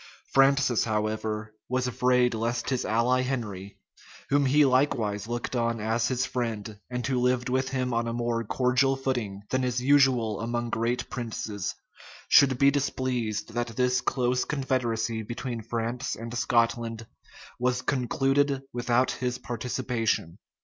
Francis, 0.33 0.83
however, 0.85 1.53
was 1.69 1.85
afraid 1.85 2.33
lest 2.33 2.71
his 2.71 2.85
ally 2.85 3.21
Henry, 3.21 3.77
whom 4.29 4.47
he 4.47 4.65
likewise 4.65 5.27
looked 5.27 5.55
on 5.55 5.79
as 5.79 6.07
his 6.07 6.25
friend, 6.25 6.79
and 6.89 7.05
who 7.05 7.19
lived 7.19 7.49
with 7.49 7.69
him 7.69 7.93
on 7.93 8.07
a 8.07 8.11
more 8.13 8.43
cordial 8.43 8.95
footing 8.95 9.43
than 9.51 9.63
is 9.63 9.79
usual 9.79 10.41
among 10.41 10.71
great 10.71 11.07
princes, 11.11 11.75
should 12.27 12.57
be 12.57 12.71
displeased 12.71 13.49
that 13.53 13.67
this 13.77 14.01
close 14.01 14.43
confederacy 14.43 15.21
between 15.21 15.61
France 15.61 16.15
and 16.15 16.35
Scotland 16.35 17.05
was 17.59 17.83
concluded 17.83 18.63
without 18.73 19.11
his 19.11 19.37
participation. 19.37 20.39